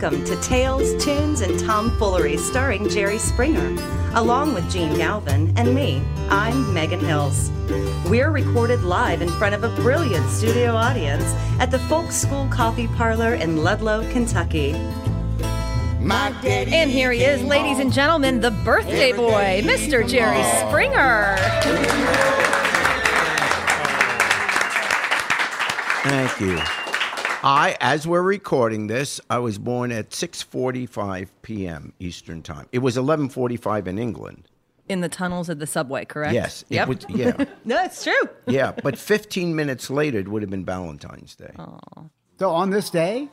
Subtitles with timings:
[0.00, 3.76] Welcome to Tales, Tunes, and Tomfoolery starring Jerry Springer,
[4.14, 6.02] along with Gene Galvin and me.
[6.30, 7.50] I'm Megan Hills.
[8.08, 11.24] We're recorded live in front of a brilliant studio audience
[11.60, 14.70] at the Folk School Coffee Parlor in Ludlow, Kentucky.
[16.72, 20.08] And here he is, ladies and gentlemen, the birthday boy, Mr.
[20.08, 21.36] Jerry Springer.
[26.02, 26.79] Thank you.
[27.42, 31.92] I, as we're recording this, I was born at 6:45 p.m.
[31.98, 32.66] Eastern Time.
[32.72, 34.44] It was 11:45 in England.
[34.88, 36.34] In the tunnels of the subway, correct?
[36.34, 36.88] Yes, it Yep.
[36.88, 36.98] was.
[37.08, 38.28] Yeah, no, it's true.
[38.46, 38.72] yeah.
[38.82, 41.52] But 15 minutes later, it would have been Valentine's Day.
[42.38, 43.28] So on this day,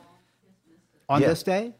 [1.08, 1.28] on Yeah.
[1.28, 1.74] this day,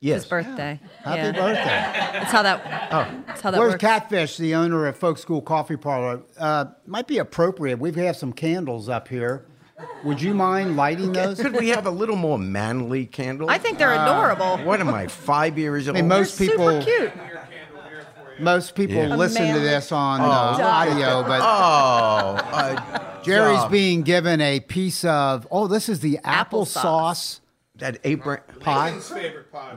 [0.00, 0.22] yes.
[0.22, 0.80] His birthday.
[1.04, 1.32] happy yeah.
[1.32, 2.18] birthday.
[2.18, 2.88] That's how that.
[2.92, 3.22] Oh.
[3.26, 3.80] That's how that Where's works.
[3.80, 6.22] Catfish, the owner of Folk School Coffee Parlor?
[6.38, 7.78] Uh, might be appropriate.
[7.78, 9.46] We have got some candles up here.
[10.04, 11.40] Would you mind lighting those?
[11.40, 13.48] Could we have a little more manly candle?
[13.50, 14.58] I think they're adorable.
[14.64, 15.06] What am I?
[15.06, 15.96] Five years old.
[15.96, 17.12] mean, most They're people- super cute.
[18.40, 19.14] Most people Yeah.
[19.14, 23.70] A listen to male- this on uh, audio, but Oh, uh, Jerry's Stop.
[23.70, 25.46] being given a piece of.
[25.50, 26.80] Oh, this is the Applesauce.
[26.82, 27.40] applesauce
[27.76, 28.42] that Abraham.
[28.60, 28.98] pie.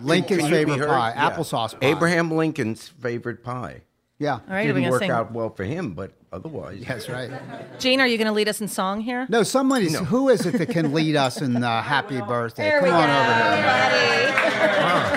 [0.01, 1.29] Lincoln's Can you be favorite pie, Yeah.
[1.29, 1.87] applesauce pie.
[1.87, 3.81] Abraham Lincoln's favorite pie.
[4.17, 4.33] Yeah.
[4.33, 5.11] All right, are we Didn't gonna work sing?
[5.11, 6.83] out well for him, but otherwise.
[6.87, 7.31] That's right.
[7.79, 9.25] Gene, are you going to lead us in song here?
[9.29, 9.91] No, somebody.
[9.91, 12.63] Who is it that can lead us in uh, Happy Birthday?
[12.63, 14.31] There Come we on go, over here.
[14.31, 15.14] buddy.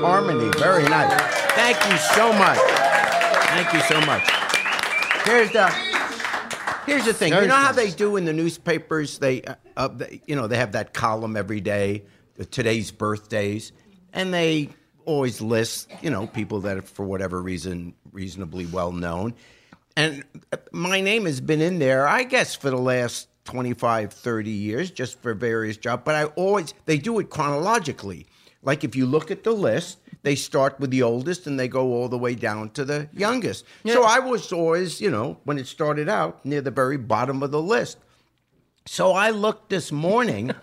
[0.00, 1.20] Harmony, very nice.
[1.52, 2.58] Thank you so much.
[3.50, 4.22] Thank you so much.
[5.26, 5.68] Here's the
[6.86, 7.32] here's the thing.
[7.32, 9.18] You know how they do in the newspapers?
[9.18, 12.04] They, uh, uh, they you know, they have that column every day,
[12.50, 13.72] today's birthdays,
[14.12, 14.70] and they
[15.04, 19.34] always list, you know, people that are for whatever reason reasonably well known.
[19.96, 24.50] And uh, my name has been in there, I guess, for the last 25, 30
[24.50, 26.02] years, just for various jobs.
[26.04, 28.26] But I always, they do it chronologically.
[28.62, 31.92] Like if you look at the list, they start with the oldest and they go
[31.94, 33.64] all the way down to the youngest.
[33.86, 37.50] So I was always, you know, when it started out, near the very bottom of
[37.50, 37.98] the list.
[38.86, 40.52] So I looked this morning.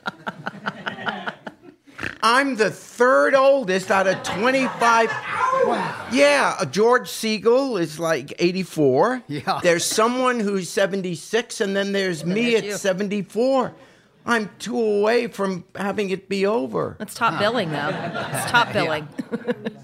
[2.22, 5.10] I'm the third oldest out of 25.
[6.12, 9.24] Yeah, uh, George Segal is like 84.
[9.28, 9.60] Yeah.
[9.64, 12.78] There's someone who's 76, and then there's me there's at you.
[12.78, 13.74] 74.
[14.28, 16.96] I'm two away from having it be over.
[17.00, 17.90] That's top billing, though.
[17.90, 19.08] It's top billing.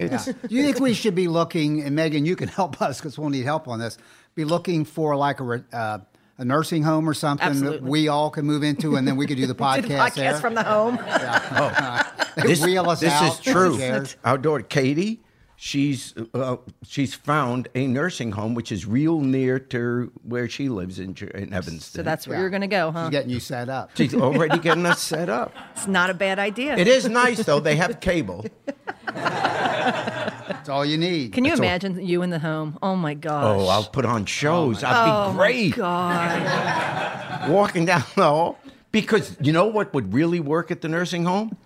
[0.00, 3.18] It's, Do you think we should be looking, and Megan, you can help us because
[3.18, 3.98] we'll need help on this,
[4.36, 5.98] be looking for like a, uh,
[6.38, 9.36] a nursing home or something that we all can move into and then we could
[9.38, 10.36] do the podcast, Do the podcast there?
[10.40, 10.98] from the home.
[12.36, 13.32] They this wheel us this out.
[13.32, 13.76] is true.
[13.76, 14.14] chairs.
[14.24, 15.20] Our daughter Katie,
[15.60, 21.00] she's uh, she's found a nursing home which is real near to where she lives
[21.00, 21.98] in, Jer- in Evanston.
[21.98, 22.42] So that's where Yeah.
[22.42, 23.06] you're going to go, huh?
[23.06, 23.90] She's getting you set up.
[23.96, 25.52] she's already getting us set up.
[25.76, 26.76] It's not a bad idea.
[26.76, 28.44] It is nice though; they have cable.
[29.06, 31.32] That's all you need.
[31.32, 31.66] Can you That's all.
[31.66, 32.78] imagine you in the home?
[32.82, 33.44] Oh my gosh.
[33.60, 34.82] Oh, I'll put on shows.
[34.84, 37.50] I'd Oh, be my great God.
[37.50, 38.58] walking down the hall.
[38.90, 41.56] Because you know what would really work at the nursing home?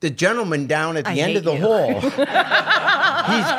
[0.00, 1.60] The gentleman down at the I end of the you.
[1.60, 2.00] hall.
[2.00, 2.10] He's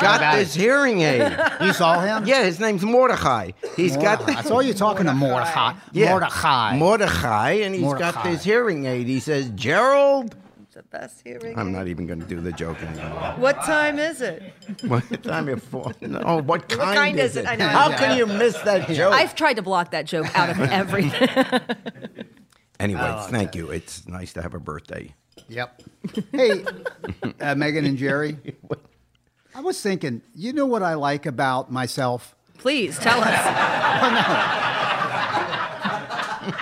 [0.02, 1.38] got about this hearing aid.
[1.60, 2.26] You saw him?
[2.26, 3.52] Yeah, his name's Mordechai.
[3.76, 4.34] He's got Mordechai.
[4.34, 5.74] That's all you're talking to Mordechai.
[5.92, 6.76] yeah, Mordechai.
[6.78, 9.06] Mordechai, and he's got this hearing aid.
[9.06, 10.34] He says, Gerald.
[10.64, 11.56] It's the best hearing.
[11.56, 13.34] I'm not even going to do the joke anymore.
[13.36, 14.42] What time is it?
[14.86, 15.92] What time you for?
[16.00, 17.40] No, what kind, kind is is it?
[17.44, 17.48] it?
[17.50, 17.68] I know.
[17.68, 19.12] How can you miss that joke?
[19.12, 21.28] I've tried to block that joke out of everything.
[22.80, 23.70] Anyway, oh, thank you.
[23.70, 25.14] It's nice to have a birthday.
[25.48, 25.82] Yep.
[26.32, 26.64] Hey,
[27.40, 28.36] uh, Megan and Jerry.
[29.54, 32.34] I was thinking, you know what I like about myself?
[32.58, 33.28] Please tell us.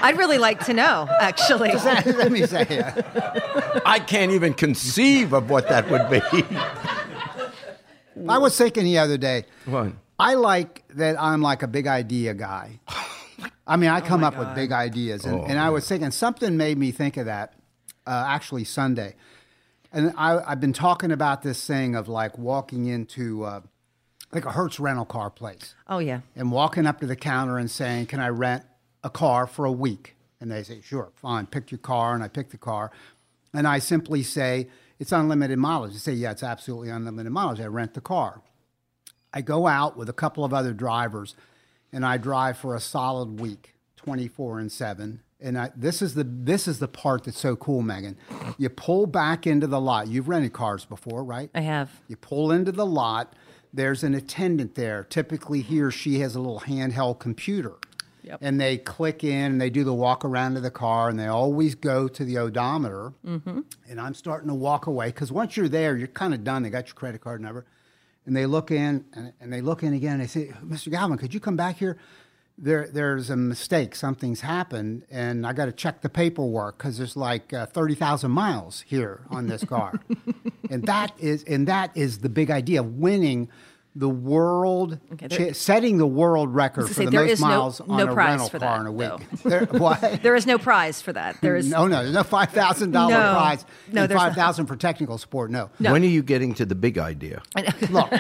[0.03, 1.73] I'd really like to know, actually.
[1.73, 3.83] Let me say it.
[3.87, 6.21] I can't even conceive of what that would be.
[8.29, 9.45] I was thinking the other day.
[9.65, 9.93] What?
[10.19, 12.81] I like that I'm like a big idea guy.
[13.67, 16.77] I mean, I come up with big ideas, and, and I was thinking something made
[16.77, 17.55] me think of that.
[18.07, 19.15] Uh, actually, Sunday,
[19.93, 23.61] and I, I've been talking about this thing of like walking into uh,
[24.33, 26.21] like a Hertz rental car place Oh, yeah.
[26.35, 28.65] and walking up to the counter and saying, "Can I rent
[29.05, 31.47] a car for a week?" And they say, "Sure, fine.
[31.47, 32.91] Pick your car." And I pick the car,
[33.53, 34.69] and I simply say,
[34.99, 38.41] "It's unlimited mileage." They say, "Yeah, it's absolutely unlimited mileage." I rent the car.
[39.33, 41.37] I go out with a couple of other drivers,
[41.93, 45.21] and I drive for a solid week 24 and 7.
[45.43, 48.17] And I, this is the this is the part that's so cool, Megan.
[48.59, 50.09] You pull back into the lot.
[50.09, 51.51] You've rented cars before, right?
[51.55, 51.91] I have.
[52.09, 53.35] You pull into the lot.
[53.73, 55.05] There's an attendant there.
[55.05, 57.75] Typically, he or she has a little handheld computer.
[58.23, 58.39] Yep.
[58.43, 61.27] And they click in and they do the walk around of the car and they
[61.27, 63.13] always go to the odometer.
[63.27, 63.61] Mm-hmm.
[63.89, 66.63] And I'm starting to walk away because once you're there, you're kind of done.
[66.63, 67.65] They got your credit card number.
[68.27, 70.91] And they look in and, and they look in again and they say, Mr.
[70.91, 71.97] Galvin, could you come back here?
[72.63, 73.95] There, there's a mistake.
[73.95, 78.33] Something's happened, and I got to check the paperwork because there's like uh, thirty thousand
[78.33, 79.99] miles here on this car,
[80.71, 83.49] and that is and that is the big idea of winning
[83.97, 87.47] the world, Okay, there- cha- setting the world record for say, the most is no-
[87.49, 89.09] miles on no a prize rental for car that, in a week.
[89.43, 89.51] though.
[89.51, 90.01] There, what?
[90.23, 91.41] There is no prize for that.
[91.41, 93.33] There is no, no, there's no five thousand dollar No.
[93.33, 93.65] prize.
[93.91, 95.51] No, and there's five thousand for technical support.
[95.51, 95.71] No.
[95.81, 95.93] No.
[95.93, 97.43] When are you getting to the big idea?
[97.91, 98.11] Look,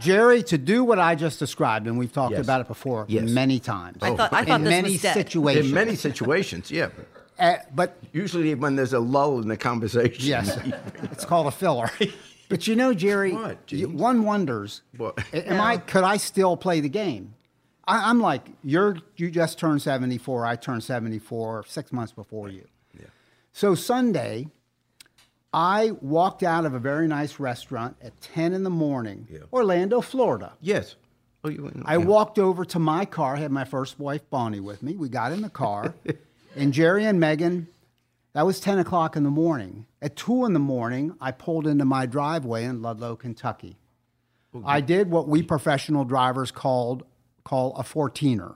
[0.00, 2.44] Jerry, to do what I just described, and we've talked Yes.
[2.44, 3.28] about it before Yes.
[3.28, 3.98] many times.
[4.02, 5.14] I thought- I thought in this many was dead.
[5.14, 5.66] situations.
[5.68, 6.88] In many situations, yeah.
[7.38, 10.24] Uh, but Usually when there's a lull in the conversation.
[10.24, 10.56] yes,
[11.12, 11.90] it's called a filler.
[12.48, 15.18] But you know, Jerry, What, you- one wonders: What?
[15.32, 15.78] a- Am I?
[15.78, 17.34] Could I still play the game?
[17.86, 18.96] I, I'm like you're.
[19.16, 20.46] You just turned 74.
[20.46, 22.66] I turned 74 six months before you.
[22.98, 23.06] Yeah.
[23.52, 24.48] So Sunday,
[25.52, 29.40] I walked out of a very nice restaurant at 10 in the morning, Yeah.
[29.52, 30.52] Orlando, Florida.
[30.60, 30.96] Yes.
[31.44, 32.04] Oh, you went- I yeah.
[32.04, 34.96] walked over to my car, had my first wife, Bonnie, with me.
[34.96, 35.94] We got in the car,
[36.56, 37.68] and Jerry and Megan,
[38.34, 39.86] that was 10 o'clock in the morning.
[40.02, 43.76] At 2 in the morning, I pulled into my driveway in Ludlow, Kentucky.
[44.64, 47.04] I did what we professional drivers called
[47.42, 48.54] call a 14er.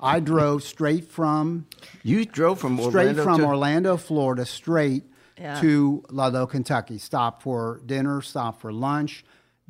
[0.00, 1.66] I drove straight from
[2.02, 5.04] You drove from straight Orlando from to, Orlando, Florida, straight
[5.38, 5.58] Yeah.
[5.60, 6.98] to Ludlow, Kentucky.
[6.98, 9.24] Stopped for dinner, stopped for lunch,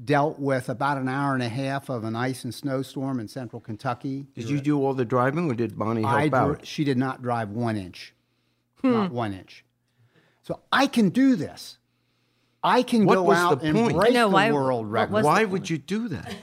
[0.05, 3.61] dealt with about an hour and a half of an ice and snowstorm in central
[3.61, 4.26] Kentucky.
[4.35, 6.67] Did you do all the driving, or did Bonnie help I dr- out?
[6.67, 8.12] she did not drive one inch,
[8.83, 8.93] Hmm.
[8.93, 9.65] not one inch.
[10.43, 11.79] So I can do this.
[12.63, 13.97] I can What go out the and point?
[13.97, 15.25] break No, the why- world record.
[15.25, 16.35] Why would you do that?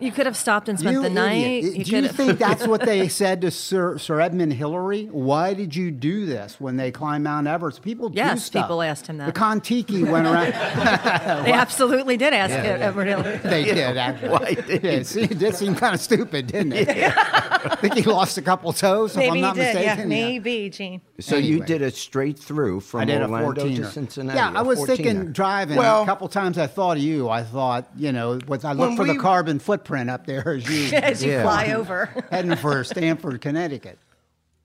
[0.00, 1.62] You could have stopped and spent You the night.
[1.64, 2.16] You Do you have.
[2.16, 5.06] think that's what they said to Sir, Sir Edmund Hillary?
[5.06, 7.82] Why did you do this when they climb Mount Everest?
[7.82, 8.64] People do Yes, stuff.
[8.64, 9.26] people asked him that.
[9.26, 10.52] The Kon-Tiki went around.
[11.48, 13.36] They absolutely did ask Edward Hillary.
[13.38, 14.28] they did, actually.
[14.28, 16.88] Why did yeah, see, it did seem kind of stupid, didn't it?
[16.88, 19.74] I think he lost a couple toes, if Maybe I'm he not did.
[19.82, 21.00] Yeah, maybe, Gene.
[21.20, 24.36] So you did it straight through from I did a Orlando 14 to Cincinnati.
[24.36, 24.86] Yeah, I a was 14er.
[24.86, 25.76] thinking driving.
[25.76, 27.28] Well, a couple times I thought of you.
[27.28, 30.96] I thought, you know, I looked When for the carbon footprint up there as you
[30.96, 31.42] As you Yeah.
[31.42, 32.06] fly over.
[32.30, 33.98] heading for Stamford, Connecticut.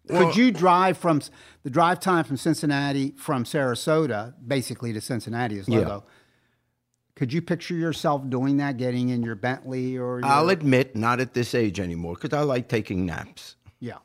[0.09, 1.21] Well- Could you drive from
[1.63, 5.79] the drive time from Cincinnati from Sarasota, basically to Cincinnati is Yeah.
[5.79, 6.03] Ludlow?
[7.15, 11.19] Could you picture yourself doing that, getting in your Bentley or your, I'll admit, not
[11.19, 13.55] at this age anymore, because I like taking naps.
[13.79, 13.97] yeah?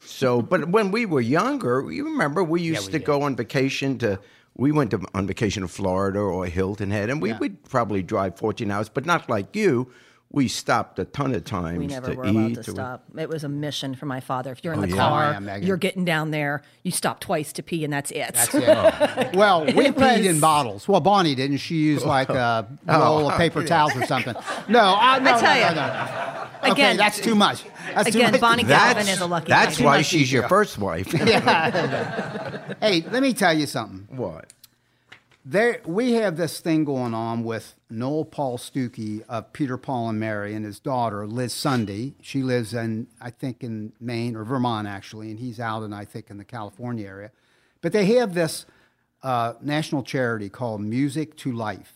[0.00, 3.04] So, but when we were younger, you remember we used we to did.
[3.06, 4.20] go on vacation to.
[4.54, 7.38] We went to, on vacation to Florida or Hilton Head, and we Yeah.
[7.38, 9.90] would probably drive 14 hours, but not like you.
[10.34, 12.30] We stopped a ton of times We never to were eat.
[12.30, 13.04] allowed to or- stop.
[13.18, 14.50] It was a mission for my father.
[14.52, 14.96] If you're in oh, the yeah.
[14.96, 16.62] car, Oh, yeah, you're getting down there.
[16.84, 18.32] You stop twice to pee, and that's it.
[18.32, 18.64] That's it.
[18.66, 19.30] Oh.
[19.34, 20.88] well, we It peed was- in bottles.
[20.88, 21.58] Well, Bonnie didn't.
[21.58, 24.34] She used like a Oh, roll of paper towels or something.
[24.68, 25.68] No, uh, I, no, I tell no, ya.
[25.74, 26.48] no, no.
[26.62, 27.64] Okay, Again- that's too much.
[27.94, 28.40] That's too Again, much.
[28.40, 29.84] Bonnie That's, Galvin is a lucky that's lady.
[29.84, 31.12] why she's your first wife.
[31.12, 32.74] Yeah.
[32.80, 34.06] hey, let me tell you something.
[34.16, 34.50] what?
[35.44, 40.20] There, we have this thing going on with Noel Paul Stookey of Peter, Paul, and
[40.20, 42.14] Mary and his daughter, Liz Sunday.
[42.20, 46.04] She lives in, I think, in Maine or Vermont, actually, and he's out in, I
[46.04, 47.32] think, in the California area.
[47.80, 48.66] But they have this
[49.24, 51.94] uh, national charity called Music to Life.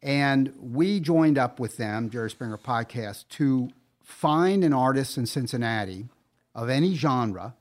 [0.00, 3.70] And we joined up with them, Jerry Springer Podcast, to
[4.04, 6.06] find an artist in Cincinnati
[6.54, 7.56] of any genre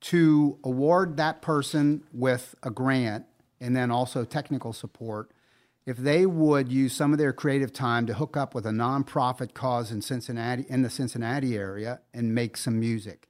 [0.00, 3.24] to award that person with a grant
[3.62, 5.30] and then also technical support
[5.86, 9.54] if they would use some of their creative time to hook up with a nonprofit
[9.54, 13.28] cause in Cincinnati in the Cincinnati area and make some music.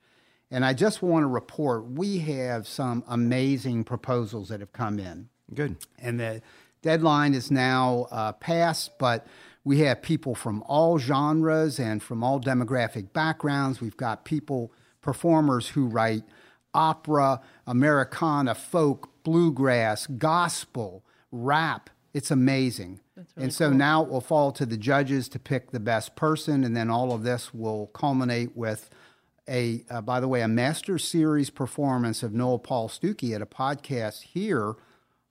[0.50, 5.28] And I just want to report we have some amazing proposals that have come in
[5.54, 5.76] Good.
[5.98, 6.42] and the
[6.82, 9.26] deadline is now uh, passed, but
[9.64, 13.80] we have people from all genres and from all demographic backgrounds.
[13.80, 16.24] We've got people, performers who write
[16.74, 21.90] opera, Americana, folk, bluegrass, gospel, rap.
[22.14, 23.00] It's amazing.
[23.36, 26.76] and so now it will fall to the judges to pick the best person, and
[26.76, 28.90] then all of this will culminate with
[29.48, 33.46] a, uh, by the way, a master series performance of Noel Paul Stookey at a
[33.46, 34.74] podcast here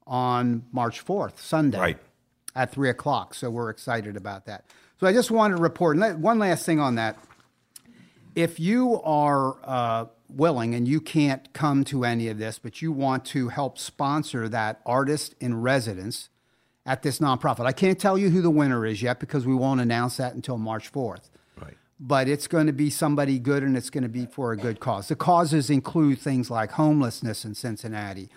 [0.07, 1.79] on March 4th, Sunday.
[1.79, 1.98] Right.
[2.55, 3.33] At 3 o'clock.
[3.33, 4.65] So we're excited about that.
[5.00, 5.95] So I just wanted to report.
[5.95, 7.17] And let- one last thing on that.
[8.36, 12.92] if you are uh, willing and you can't come to any of this, but you
[12.92, 16.30] want to help sponsor that artist in residence
[16.86, 19.82] at this nonprofit, I can't tell you who the winner is yet because we won't
[19.82, 21.30] announce that until March 4th.
[21.62, 21.76] Right.
[22.00, 24.80] But it's going to be somebody good and it's going to be for a good
[24.80, 25.08] cause.
[25.08, 28.30] The causes include things like homelessness in Cincinnati,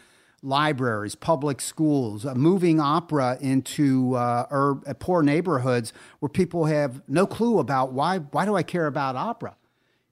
[0.42, 7.26] libraries, public schools, uh, moving opera into uh, uh, poor neighborhoods where people have no
[7.26, 8.18] clue about why.
[8.18, 9.56] Why do I care about opera?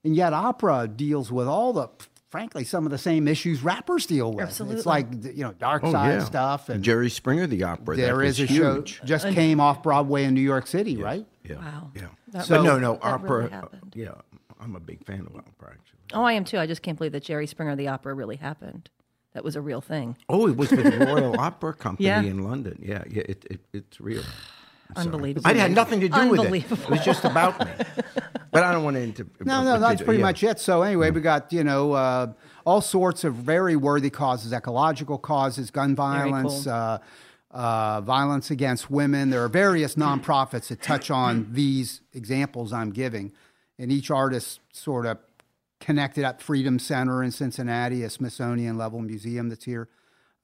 [0.04, 1.88] And yet, opera deals with all the,
[2.30, 4.46] frankly, some of the same issues rappers deal with.
[4.46, 4.78] Absolutely.
[4.78, 6.24] It's like you know, dark Oh, side yeah.
[6.24, 7.96] stuff, and Jerry Springer, the opera.
[7.96, 8.98] that there was a huge.
[8.98, 11.24] show just came off Broadway in New York City, right?
[11.44, 11.56] Yeah.
[11.56, 11.90] Wow.
[11.94, 12.02] Yeah.
[12.28, 13.38] That but no, really- no, that opera.
[13.44, 13.62] really uh,
[13.94, 14.10] yeah,
[14.60, 15.98] I'm a big fan of opera, actually.
[16.14, 16.58] Oh, I am too.
[16.58, 18.90] I just can't believe that Jerry Springer the opera really happened.
[19.34, 20.16] That was a real thing.
[20.28, 22.20] Oh, it was with the Royal Opera Company Yeah.
[22.22, 22.78] in London.
[22.84, 24.22] Yeah, yeah, it, it, it's real.
[24.96, 25.14] I'm sorry.
[25.14, 25.50] Unbelievable.
[25.50, 26.70] I had nothing to do with it.
[26.70, 27.72] It was just about me.
[28.52, 30.26] But I don't want to inter- No, no, that's pretty yeah.
[30.26, 30.60] much it.
[30.60, 32.32] So anyway, we got you know uh,
[32.66, 36.72] all sorts of very worthy causes, ecological causes, gun violence, cool.
[36.72, 36.98] uh,
[37.50, 39.30] uh, violence against women.
[39.30, 43.32] There are various nonprofits that touch on these examples I'm giving,
[43.78, 45.16] and each artist sort of
[45.80, 49.88] connected at Freedom Center in Cincinnati, a Smithsonian level museum that's here.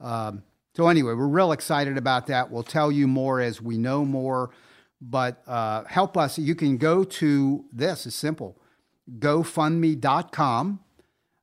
[0.01, 0.45] Um,
[0.79, 2.53] so anyway, we're real excited about that.
[2.53, 4.51] We'll tell you more as we know more.
[5.01, 6.39] But uh, help us.
[6.39, 8.07] You can go to this.
[8.07, 8.63] It's simple.
[9.19, 10.79] GoFundMe.com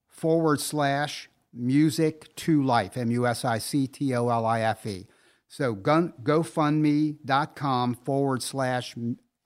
[0.07, 2.95] forward slash music to life.
[2.95, 5.05] M U S I C T O L I F E.
[5.49, 8.95] So GoFundMe.com forward slash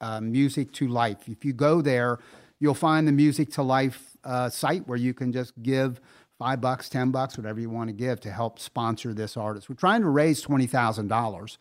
[0.02, 1.28] uh, music to life.
[1.28, 2.20] If you go there,
[2.60, 6.00] you'll find the Music to Life uh, site where you can just give
[6.40, 9.70] five bucks, ten bucks, whatever you want to give to help sponsor this artist.
[9.70, 11.60] We're trying to raise twenty thousand dollars,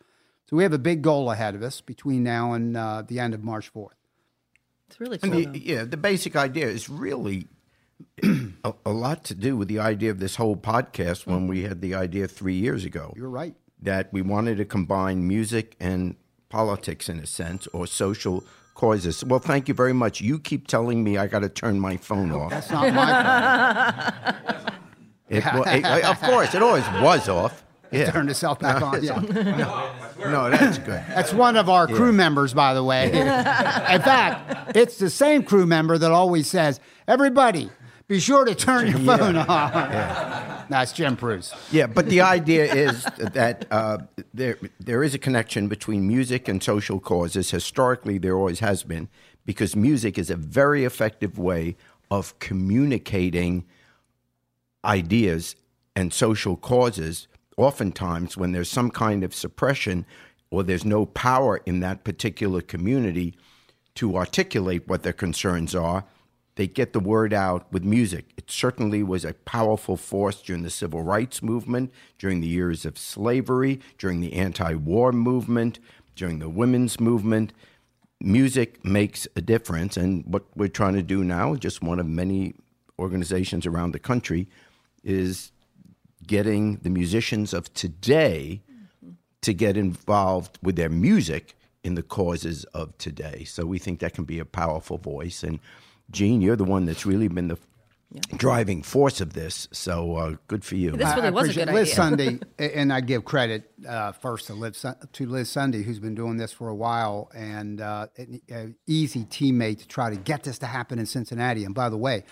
[0.49, 3.33] so we have a big goal ahead of us between now and uh, the end
[3.35, 3.95] of March fourth.
[4.87, 5.51] It's really And cool.
[5.51, 7.47] the, yeah, the basic idea is really
[8.23, 11.81] a, a lot to do with the idea of this whole podcast when we had
[11.81, 13.13] the idea three years ago.
[13.15, 13.53] You're right.
[13.81, 16.15] that we wanted to combine music and
[16.49, 18.43] politics in a sense or social
[18.79, 19.25] causes.
[19.25, 20.21] Well, thank you very much.
[20.21, 22.49] You keep telling me I got to turn my phone off.
[22.49, 24.33] That's not my
[25.27, 27.63] It, well, it- of course, it always was off.
[27.91, 28.03] Yeah.
[28.03, 28.13] fault.
[28.13, 29.03] Turn itself back on.
[29.03, 29.15] Yeah.
[30.19, 31.03] No, that's good.
[31.09, 33.05] That's one of our crew members, by the way.
[33.11, 33.25] In
[34.03, 37.71] fact, it's the same crew member that always says, "Everybody,
[38.07, 41.53] be sure to turn your phone off." That's Jim Bruce.
[41.71, 43.97] Yeah, but the idea is that uh,
[44.33, 47.49] there there is a connection between music and social causes.
[47.51, 49.09] Historically, there always has been,
[49.45, 51.75] because music is a very effective way
[52.11, 53.65] of communicating
[54.85, 55.55] ideas
[55.95, 57.27] and social causes.
[57.57, 60.05] Oftentimes, when there's some kind of suppression
[60.51, 63.35] or there's no power in that particular community
[63.95, 66.05] to articulate what their concerns are,
[66.59, 68.25] they get the word out with music.
[68.35, 72.97] It certainly was a powerful force during the civil rights movement, during the years of
[72.97, 75.79] slavery, during the anti war movement,
[76.17, 77.53] during the women's movement.
[78.19, 79.95] Music makes a difference.
[79.95, 82.55] And what we're trying to do now, just one of many
[82.99, 84.49] organizations around the country,
[85.01, 85.53] is
[86.27, 88.61] getting the musicians of today
[89.43, 93.45] to get involved with their music in the causes of today.
[93.45, 95.41] So we think that can be a powerful voice.
[95.41, 95.61] And
[96.11, 97.57] Gene, you're the one that's really been the
[98.37, 99.67] driving force of this.
[99.71, 100.91] So uh, good for you.
[100.91, 101.95] This really I was a appreciate good Liz idea.
[101.95, 102.39] Sunday,
[102.75, 106.51] and I give credit uh, first to Liz, to Liz Sunday, who's been doing this
[106.51, 110.65] for a while, and uh, an an easy teammate to try to get this to
[110.65, 111.63] happen in Cincinnati.
[111.63, 112.23] And by the way,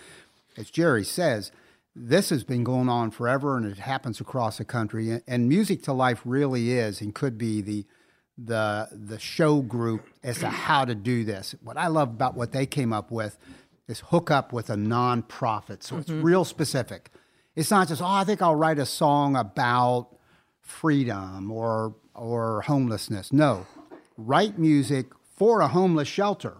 [0.57, 1.51] as Jerry says,
[1.95, 5.11] this has been going on forever, and it happens across the country.
[5.11, 7.85] And- And Music to Life really is and could be the
[8.39, 11.55] the the show group as to how to do this.
[11.63, 13.37] What I love about what they came up with
[13.87, 16.21] is hook up with a nonprofit, so it's mm-hmm.
[16.21, 17.09] real specific.
[17.55, 20.09] It's not just oh, I think I'll write a song about
[20.61, 23.31] freedom or or homelessness.
[23.31, 23.65] No,
[24.17, 26.57] write music for a homeless shelter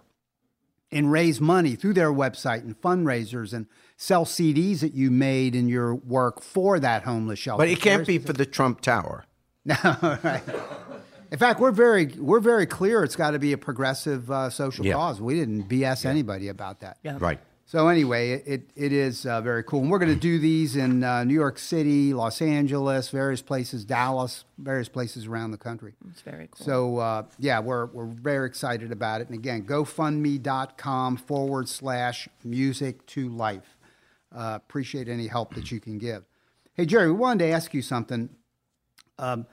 [0.91, 3.67] and raise money through their website and fundraisers and
[3.97, 7.61] sell CDs that you made in your work for that homeless shelter.
[7.61, 9.25] but it can't be for the Trump Tower.
[9.67, 9.75] No,
[10.23, 10.43] right.
[11.31, 13.03] In fact, we're very we're very clear.
[13.03, 14.93] It's got to be a progressive uh, social Yeah.
[14.93, 15.19] cause.
[15.21, 16.97] We didn't BS anybody about that.
[17.03, 17.17] Yeah.
[17.19, 17.39] Right.
[17.65, 20.77] So anyway, it it, it is uh, very cool, and we're going to do these
[20.77, 25.93] in uh, New York City, Los Angeles, various places, Dallas, various places around the country.
[26.09, 26.65] It's very cool.
[26.65, 29.27] So uh, yeah, we're we're very excited about it.
[29.27, 33.75] And again, GoFundMe.com forward slash music to life.
[34.33, 36.23] Uh, appreciate any help that you can give.
[36.73, 38.29] Hey Jerry, we wanted to ask you something.
[39.19, 39.45] Um,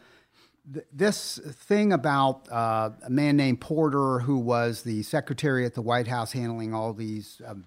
[0.73, 5.83] th- this thing about uh, a man named Porter, who was the secretary at the
[5.83, 7.65] White House handling all these um,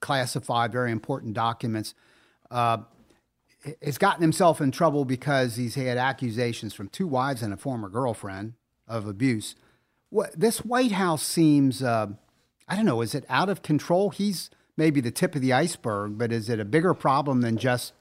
[0.00, 1.94] classified, very important documents.
[2.50, 2.78] Uh,
[3.82, 7.88] has gotten himself in trouble because he's had accusations from two wives and a former
[7.88, 8.54] girlfriend
[8.86, 9.54] of abuse.
[10.10, 12.08] What, this White House seems, uh,
[12.68, 14.10] I don't know, is it out of control?
[14.10, 17.94] He's maybe the tip of the iceberg, but is it a bigger problem than just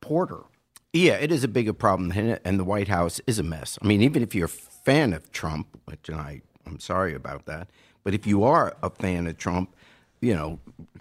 [0.00, 0.42] Porter?
[0.92, 2.10] Yeah, it is a bigger problem,
[2.44, 3.78] and the White House is a mess.
[3.80, 7.68] I mean, even if you're a fan of Trump, which I, I'm sorry about that,
[8.02, 9.76] but if you are a fan of Trump,
[10.20, 10.58] you know,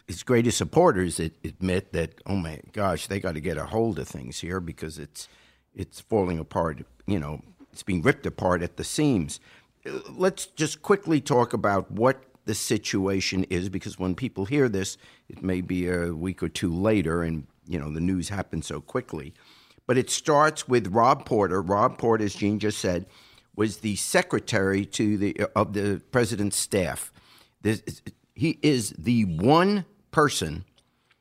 [0.07, 4.07] his greatest supporters admit that, oh my gosh, they got to get a hold of
[4.07, 5.27] things here because it's
[5.75, 6.85] it's falling apart.
[7.07, 7.41] You know,
[7.71, 9.39] it's being ripped apart at the seams.
[10.09, 15.41] Let's just quickly talk about what the situation is because when people hear this, it
[15.41, 19.33] may be a week or two later, and you know the news happens so quickly.
[19.89, 21.63] But it starts with Rob Porter.
[21.63, 23.07] Rob Porter, as Gene just said,
[23.55, 27.11] was the secretary to the of the president's staff.
[27.63, 27.81] This,
[28.35, 30.65] he is the one person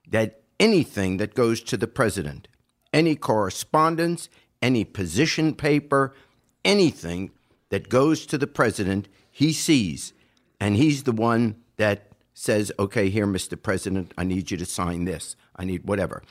[0.07, 2.47] that anything that goes to the president,
[2.93, 4.29] any correspondence,
[4.61, 6.15] any position paper,
[6.63, 7.31] anything
[7.71, 10.13] that goes to the president, he sees.
[10.61, 13.61] And he's the one that says, okay, here, Mr.
[13.61, 15.37] President, I need you to sign this.
[15.57, 16.23] I need whatever.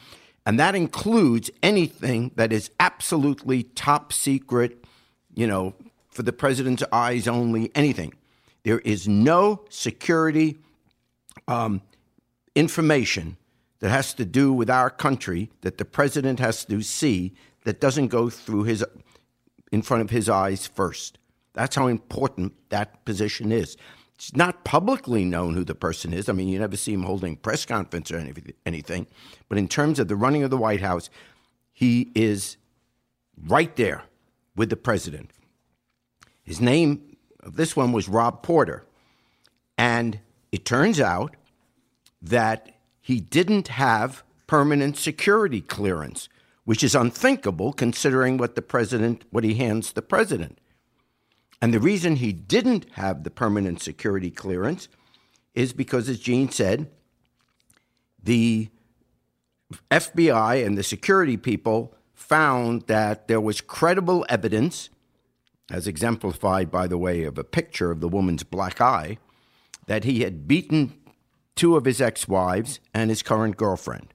[0.48, 4.82] And that includes anything that is absolutely top secret,
[5.36, 5.76] you know,
[6.10, 8.14] for the president's eyes only, anything.
[8.64, 10.58] There is no security
[11.50, 11.82] um,
[12.56, 13.36] information
[13.80, 17.34] that has to do with our country that the president has to see
[17.66, 18.86] that doesn't go through his
[19.74, 21.18] in front of his eyes first.
[21.56, 23.76] That's how important that position is.
[24.18, 26.28] It's not publicly known who the person is.
[26.28, 28.18] I mean, you never see him holding press conference or
[28.66, 29.06] anything.
[29.48, 31.12] But in terms of the running of the White House,
[31.72, 32.58] he is
[33.46, 34.06] right there
[34.56, 35.30] with the president.
[36.44, 38.84] His name of this one was Rob Porter.
[39.78, 40.20] And
[40.52, 41.36] it turns out
[42.20, 46.28] that he didn't have permanent security clearance,
[46.66, 50.58] which is unthinkable considering what the president what he hands the president.
[51.62, 54.88] And the reason he didn't have the permanent security clearance
[55.56, 56.90] is because as Gene said,
[58.22, 58.70] the
[59.90, 64.90] FBI and the security people found that there was credible evidence,
[65.72, 69.18] as exemplified by the way of a picture of the woman's black eye,
[69.88, 70.94] that he had beaten
[71.56, 74.14] two of his ex wives and his current girlfriend.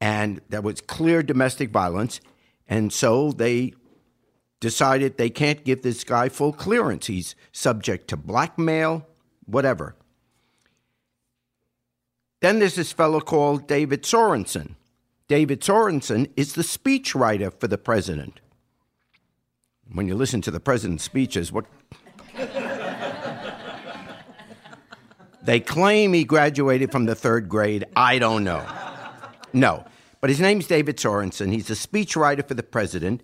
[0.00, 2.20] And that was clear domestic violence.
[2.68, 3.72] And so they
[4.60, 7.06] decided they can't give this guy full clearance.
[7.06, 9.06] He's subject to blackmail,
[9.46, 9.94] whatever.
[12.40, 14.76] Then there's this fellow called David Sorensen.
[15.26, 18.40] David Sorensen is the speechwriter for the president.
[19.92, 21.66] When you listen to the president's speeches, what
[25.48, 27.86] They claim he graduated from the third grade.
[27.96, 28.66] I don't know.
[29.54, 29.86] No.
[30.20, 31.50] But his name's David Sorensen.
[31.52, 33.22] He's a speechwriter for the president.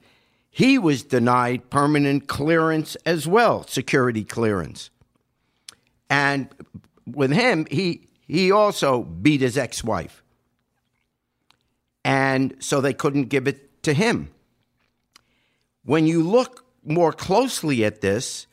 [0.55, 4.91] He was denied permanent clearance as well, security clearance.
[6.09, 6.49] And
[7.09, 10.23] with him, he, he also beat his ex wife.
[12.05, 14.31] And so they couldn't give it to him.
[15.85, 18.47] When you look more closely at this,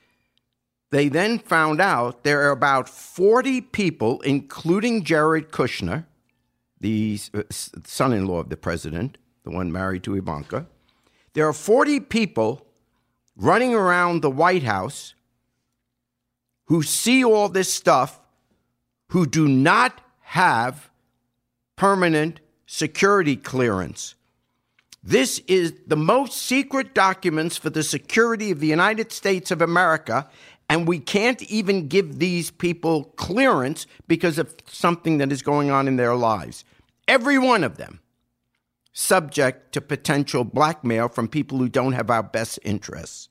[0.89, 6.05] they then found out there are about 40 people, including Jared Kushner,
[6.79, 10.65] the uh, son in law of the president, the one married to Ivanka.
[11.33, 12.67] There are 40 people
[13.35, 15.13] running around the White House
[16.65, 18.19] who see all this stuff
[19.09, 20.89] who do not have
[21.75, 24.15] permanent security clearance.
[25.03, 30.29] This is the most secret documents for the security of the United States of America,
[30.69, 35.87] and we can't even give these people clearance because of something that is going on
[35.87, 36.63] in their lives.
[37.07, 37.99] Every one of them
[38.93, 43.30] subject to potential blackmail from people who don't have our best interests.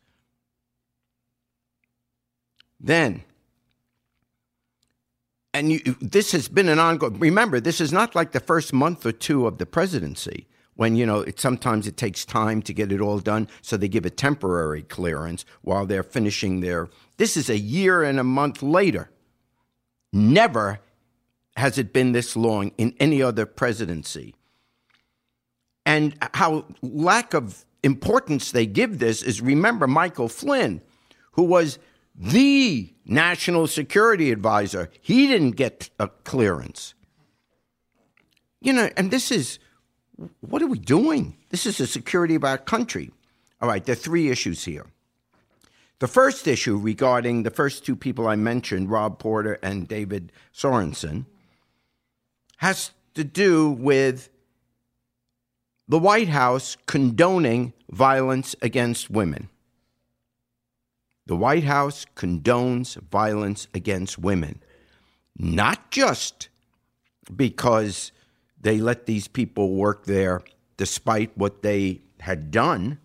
[2.78, 3.24] Then,
[5.52, 9.04] and you, this has been an ongoing, remember, this is not like the first month
[9.04, 10.46] or two of the presidency
[10.80, 13.86] when you know it, sometimes it takes time to get it all done so they
[13.86, 18.62] give a temporary clearance while they're finishing their this is a year and a month
[18.62, 19.10] later
[20.10, 20.80] never
[21.56, 24.34] has it been this long in any other presidency
[25.86, 30.80] and how lack of importance they give this is remember michael flynn
[31.32, 31.78] who was
[32.14, 36.94] the national security advisor he didn't get a clearance
[38.60, 39.58] you know and this is
[40.40, 41.36] what are we doing?
[41.50, 43.10] This is the security of our country.
[43.60, 44.86] All right, there are three issues here.
[45.98, 51.26] The first issue regarding the first two people I mentioned, Rob Porter and David Sorensen,
[52.58, 54.29] has to do with
[55.90, 59.48] the White House condoning violence against women.
[61.26, 64.62] The White House condones violence against women,
[65.36, 66.48] not just
[67.34, 68.12] because
[68.60, 70.42] they let these people work there
[70.76, 73.00] despite what they had done,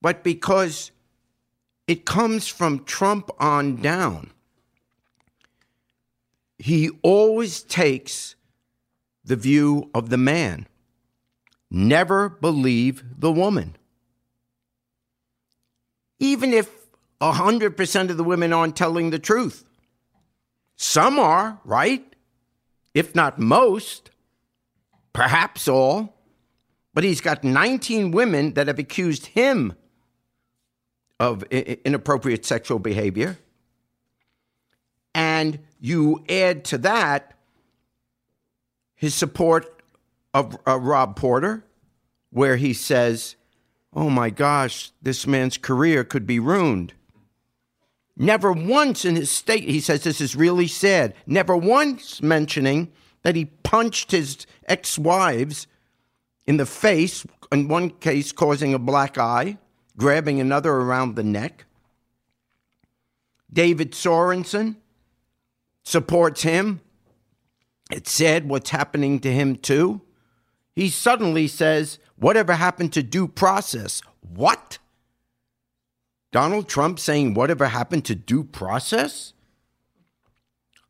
[0.00, 0.92] but because
[1.88, 4.30] it comes from Trump on down.
[6.60, 8.36] He always takes
[9.24, 10.68] the view of the man.
[11.76, 13.74] Never believe the woman.
[16.20, 16.70] Even if
[17.20, 19.64] 100% of the women aren't telling the truth.
[20.76, 22.14] Some are, right?
[22.94, 24.10] If not most,
[25.12, 26.14] perhaps all.
[26.92, 29.72] But he's got 19 women that have accused him
[31.18, 33.36] of inappropriate sexual behavior.
[35.12, 37.36] And you add to that
[38.94, 39.73] his support
[40.34, 41.64] of Rob Porter,
[42.30, 43.36] where he says,
[43.94, 46.92] Oh my gosh, this man's career could be ruined.
[48.16, 52.92] Never once in his state, he says this is really sad, never once mentioning
[53.22, 55.68] that he punched his ex wives
[56.46, 59.58] in the face, in one case causing a black eye,
[59.96, 61.64] grabbing another around the neck.
[63.52, 64.76] David Sorensen
[65.84, 66.80] supports him.
[67.90, 70.02] It said what's happening to him too
[70.74, 74.02] he suddenly says, Whatever happened to due process?
[74.20, 74.78] What?
[76.32, 79.32] Donald Trump saying, Whatever happened to due process?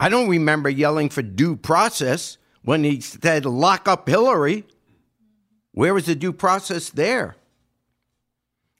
[0.00, 4.64] I don't remember yelling for due process when he said, Lock up Hillary.
[5.72, 7.36] Where was the due process there?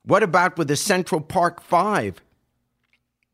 [0.05, 2.21] What about with the Central Park Five?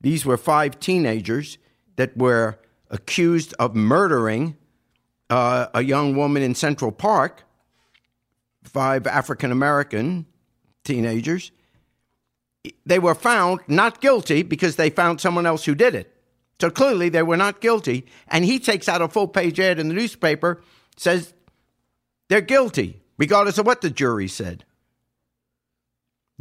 [0.01, 1.59] These were five teenagers
[1.97, 2.59] that were
[2.91, 4.57] accused of murdering
[5.29, 7.45] uh, a young woman in Central Park
[8.63, 10.27] five African American
[10.85, 11.53] teenagers.
[12.85, 16.15] They were found not guilty because they found someone else who did it.
[16.61, 18.07] So clearly they were not guilty.
[18.29, 20.63] And he takes out a full page ad in the newspaper,
[20.97, 21.33] says
[22.29, 24.65] they're guilty, regardless of what the jury said.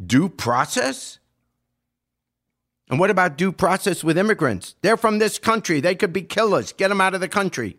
[0.06, 1.20] Due process?
[2.90, 4.76] And what about due process with immigrants?
[4.82, 5.80] They're from this country.
[5.80, 6.74] They could be killers.
[6.74, 7.78] Get them out of the country.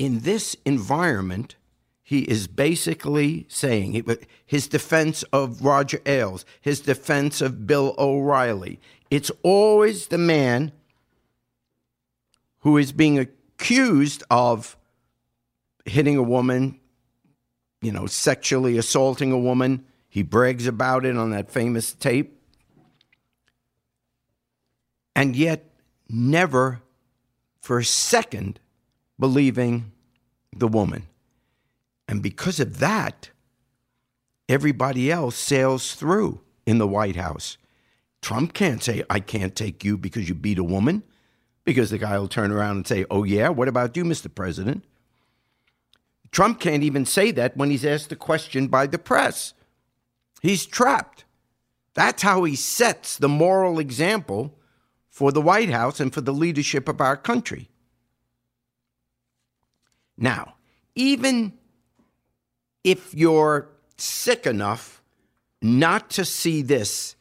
[0.00, 1.56] In this environment,
[2.02, 4.02] he is basically saying
[4.46, 8.80] his defense of Roger Ailes, his defense of Bill O'Reilly.
[9.10, 10.72] It's always the man
[12.60, 14.78] who is being accused of
[15.84, 16.80] hitting a woman,
[17.82, 19.84] you know, sexually assaulting a woman.
[20.08, 22.40] He brags about it on that famous tape.
[25.14, 25.66] And yet,
[26.08, 26.80] never
[27.60, 28.60] for a second
[29.20, 29.92] believing
[30.56, 31.06] the woman.
[32.08, 33.30] And because of that,
[34.48, 37.56] everybody else sails through in the White House.
[38.20, 41.02] Trump can't say, I can't take you because you beat a woman,
[41.64, 44.34] because the guy will turn around and say, Oh, yeah, what about you, Mr.
[44.34, 44.84] President?
[46.32, 49.54] Trump can't even say that when he's asked the question by the press.
[50.42, 51.24] He's trapped.
[51.94, 54.56] That's how he sets the moral example
[55.08, 57.68] for the White House and for the leadership of our country.
[60.20, 60.54] Now,
[60.94, 61.54] even
[62.84, 65.02] if you're sick enough
[65.62, 67.16] not to see this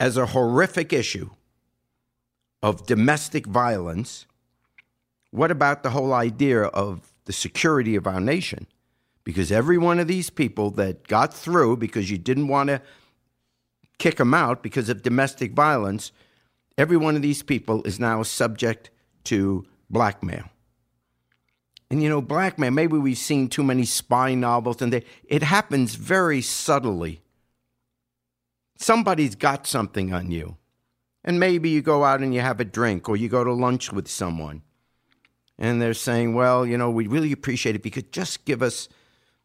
[0.00, 1.30] as a horrific issue
[2.62, 4.26] of domestic violence,
[5.30, 8.66] what about the whole idea of the security of our nation?
[9.24, 12.82] Because every one of these people that got through because you didn't want to
[13.98, 16.12] kick them out because of domestic violence,
[16.76, 18.90] every one of these people is now subject
[19.24, 20.51] to blackmail.
[21.92, 25.42] And you know, black man, maybe we've seen too many spy novels, and they, it
[25.42, 27.20] happens very subtly.
[28.78, 30.56] Somebody's got something on you.
[31.22, 33.92] And maybe you go out and you have a drink, or you go to lunch
[33.92, 34.62] with someone.
[35.58, 38.62] And they're saying, well, you know, we really appreciate it if you could just give
[38.62, 38.88] us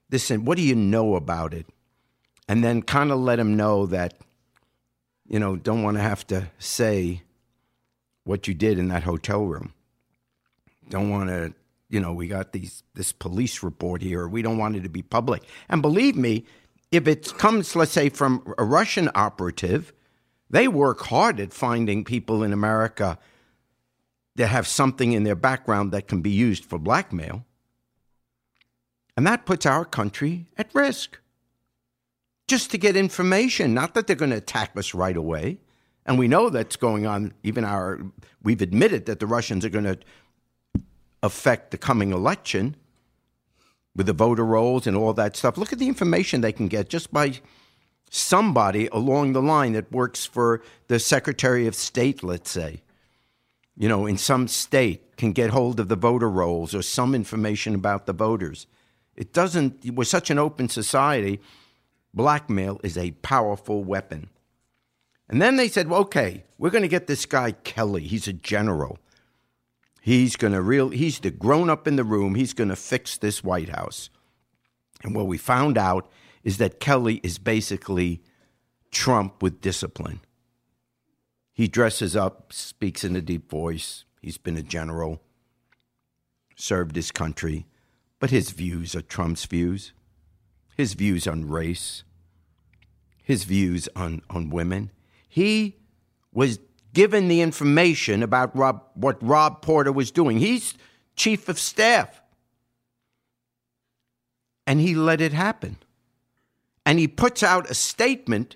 [0.07, 1.65] this, and what do you know about it?
[2.47, 4.13] And then kind of let them know that,
[5.27, 7.23] you know, don't want to have to say
[8.23, 9.73] what you did in that hotel room.
[10.87, 11.53] Don't want to
[11.89, 14.27] you know, we got these this police report here.
[14.27, 15.43] We don't want it to be public.
[15.69, 16.45] And believe me,
[16.91, 19.93] if it comes, let's say, from a Russian operative,
[20.49, 23.17] they work hard at finding people in America
[24.35, 27.43] that have something in their background that can be used for blackmail.
[29.15, 31.19] And that puts our country at risk.
[32.47, 35.59] Just to get information, not that they're going to attack us right away.
[36.05, 37.33] And we know that's going on.
[37.43, 37.99] Even our,
[38.41, 39.97] we've admitted that the Russians are going to
[41.23, 42.75] affect the coming election
[43.95, 45.57] with the voter rolls and all that stuff.
[45.57, 47.41] Look at the information they can get just by
[48.09, 52.81] somebody along the line that works for the Secretary of State, let's say,
[53.75, 57.75] you know, in some state can get hold of the voter rolls or some information
[57.75, 58.67] about the voters.
[59.15, 61.41] It doesn't, we're such an open society,
[62.13, 64.29] blackmail is a powerful weapon.
[65.29, 68.03] And then they said, well, okay, we're going to get this guy Kelly.
[68.03, 68.97] He's a general.
[70.07, 72.35] He's going to real he's the grown up in the room.
[72.35, 74.09] He's going to fix this White House.
[75.03, 76.09] And what we found out
[76.45, 78.21] is that Kelly is basically
[78.89, 80.21] Trump with discipline.
[81.51, 84.05] He dresses up, speaks in a deep voice.
[84.21, 85.21] He's been a general,
[86.55, 87.65] served his country,
[88.17, 89.91] but his views are Trump's views.
[90.77, 92.05] His views on race,
[93.25, 94.91] his views on, on women.
[95.27, 95.75] He
[96.31, 96.59] was
[96.97, 100.39] given the information about Rob, what Rob Porter was doing.
[100.39, 100.73] He's
[101.15, 102.23] chief of staff.
[104.65, 105.77] And he let it happen.
[106.87, 108.55] And he puts out a statement.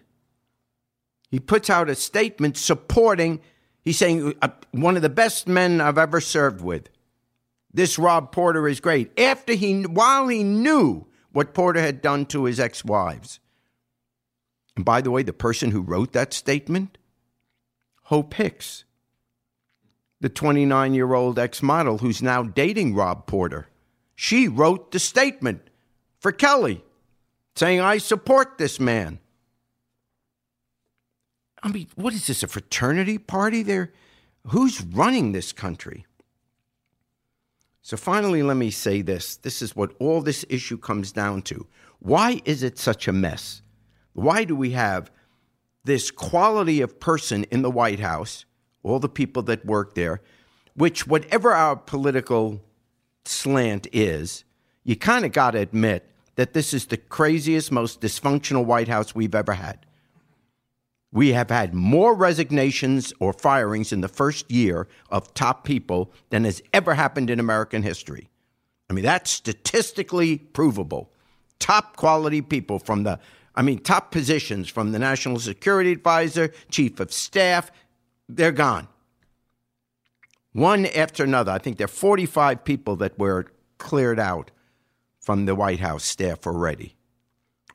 [1.30, 3.42] He puts out a statement supporting,
[3.84, 6.90] he's saying, uh, one of the best men I've ever served with.
[7.72, 9.12] This Rob Porter is great.
[9.20, 13.40] After he, while he knew what Porter had done to his ex wives.
[14.76, 16.98] And by the way, the person who wrote that statement
[18.12, 18.84] Hope Hicks,
[20.20, 23.70] the 29 year old ex model who's now dating Rob Porter.
[24.18, 25.62] She wrote the statement
[26.20, 26.84] for Kelly
[27.56, 29.20] saying, I support this man.
[31.64, 33.94] I mean, what is this, a fraternity party there?
[34.48, 36.06] Who's running this country?
[37.82, 39.38] So, finally, let me say this.
[39.38, 41.66] This is what all this issue comes down to.
[42.00, 43.62] Why is it such a mess?
[44.12, 45.10] Why do we have
[45.84, 48.46] this quality of person in the White House,
[48.84, 50.22] all the people that work there,
[50.76, 52.62] which, whatever our political
[53.26, 54.44] slant is,
[54.84, 59.14] you kind of got to admit that this is the craziest, most dysfunctional White House
[59.14, 59.86] we've ever had.
[61.12, 66.46] We have had more resignations or firings in the first year of top people than
[66.46, 68.30] has ever happened in American history.
[68.90, 71.12] I mean, that's statistically provable.
[71.60, 73.20] Top quality people from the
[73.56, 77.72] I mean, top positions from the National Security Advisor, Chief of Staff,
[78.30, 78.88] they're gone.
[80.54, 81.52] One after another.
[81.52, 84.52] I think there are 45 people that were cleared out
[85.20, 86.96] from the White House staff already.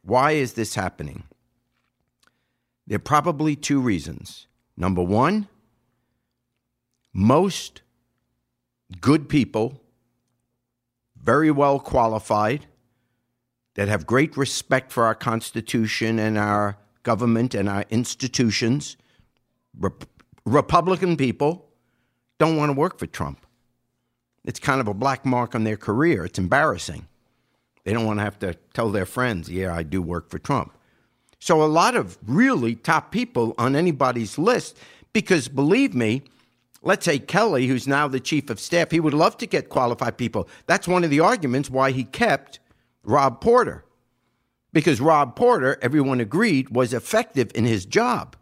[0.03, 1.25] Why is this happening?
[2.87, 4.47] There are probably two reasons.
[4.77, 5.49] Number one,
[7.13, 7.83] most
[9.01, 9.81] good people,
[11.21, 12.67] very well qualified,
[13.77, 18.97] that have great respect for our Constitution and our government and our institutions,
[19.79, 20.05] Rep-
[20.45, 21.69] Republican people,
[22.39, 23.47] don't want to work for Trump.
[24.45, 26.25] It's kind of a black mark on their career.
[26.25, 27.07] It's embarrassing.
[27.85, 30.77] They don't want to have to tell their friends, yeah, I do work for Trump.
[31.39, 34.79] So, a lot of really top people on anybody's list,
[35.13, 36.23] because believe me,
[36.83, 40.17] let's say Kelly, who's now the chief of staff, he would love to get qualified
[40.17, 40.49] people.
[40.67, 42.59] That's one of the arguments why he kept
[43.07, 43.85] Rob Porter.
[44.73, 48.37] Because Rob Porter, everyone agreed, was effective in his job.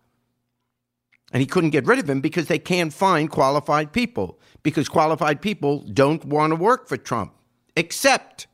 [1.33, 5.41] And he couldn't get rid of him because they can't find qualified people, because qualified
[5.41, 7.35] people don't want to work for Trump.
[7.77, 8.47] Except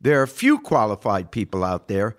[0.00, 2.16] there are few qualified people out there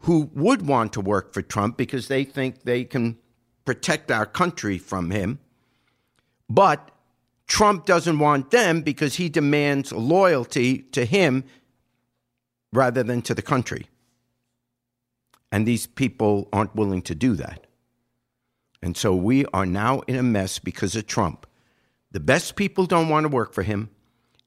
[0.00, 3.18] who would want to work for Trump because they think they can
[3.64, 5.38] protect our country from him.
[6.48, 6.90] But
[7.46, 11.44] Trump doesn't want them because he demands loyalty to him
[12.72, 13.86] rather than to the country.
[15.52, 17.66] And these people aren't willing to do that.
[18.82, 21.46] And so we are now in a mess because of Trump.
[22.12, 23.90] The best people don't want to work for him,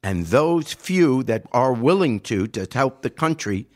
[0.02, 3.68] and those few that are willing to to help the country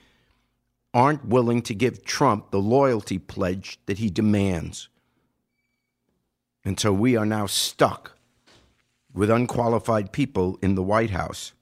[0.94, 4.90] aren't willing to give Trump the loyalty pledge that he demands.
[6.66, 8.18] And so we are now stuck
[9.14, 11.54] with unqualified people in the White House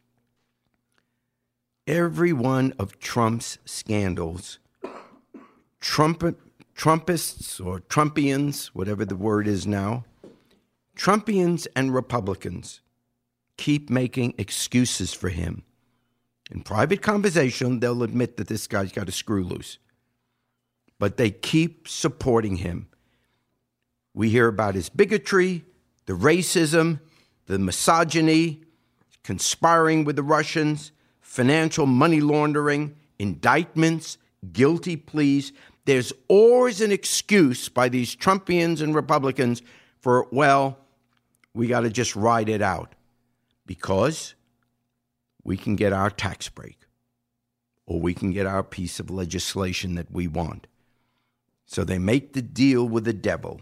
[1.87, 4.59] every one of Trump's scandals,
[5.79, 6.23] Trump,
[6.75, 10.05] Trumpists or Trumpians, whatever the word is now,
[10.97, 12.81] Trumpians and Republicans
[13.57, 15.63] keep making excuses for him.
[16.51, 19.77] In private conversation, they'll admit that this guy's got a screw loose.
[20.99, 22.87] But they keep supporting him.
[24.13, 25.63] We hear about his bigotry,
[26.05, 27.01] the racism,
[27.47, 28.61] the misogyny,
[29.23, 30.91] conspiring with the Russians,
[31.35, 34.17] financial money laundering, indictments,
[34.53, 35.51] guilty pleas.
[35.83, 39.61] There's always an excuse by these Trumpians and Republicans
[39.99, 40.79] for, well,
[41.53, 42.95] we got to just ride it out
[43.65, 44.33] because
[45.43, 46.77] we can get our tax break
[47.85, 50.67] or we can get our piece of legislation that we want.
[51.65, 53.59] So they make the deal with the devil.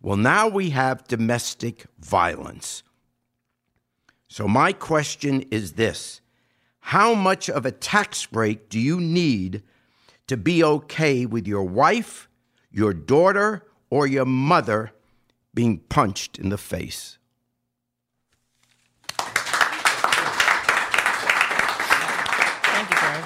[0.00, 2.82] Well, now we have domestic violence.
[4.28, 6.20] So, my question is this
[6.88, 9.62] How much of a tax break do you need
[10.26, 12.30] to be okay with your wife,
[12.70, 14.92] your daughter, or your mother
[15.52, 17.18] being punched in the face?
[19.18, 19.28] Thank
[22.88, 23.22] you, Jerry.